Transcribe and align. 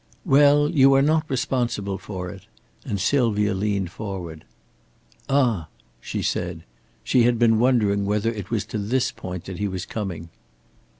"Well, 0.25 0.71
you 0.71 0.95
are 0.95 1.03
not 1.03 1.29
responsible 1.29 1.99
for 1.99 2.31
it," 2.31 2.45
and 2.83 2.99
Sylvia 2.99 3.53
leaned 3.53 3.91
forward. 3.91 4.45
"Ah!" 5.29 5.67
she 5.99 6.23
said. 6.23 6.63
She 7.03 7.21
had 7.21 7.37
been 7.37 7.59
wondering 7.59 8.07
whether 8.07 8.31
it 8.31 8.49
was 8.49 8.65
to 8.73 8.79
this 8.79 9.11
point 9.11 9.45
that 9.45 9.59
he 9.59 9.67
was 9.67 9.85
coming. 9.85 10.29